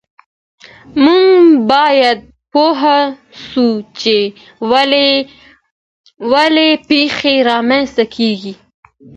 [1.03, 2.19] موږ باید
[2.51, 2.95] پوه
[3.47, 3.65] سو
[3.99, 4.17] چې
[6.31, 8.53] ولې پیښې رامنځته کیږي.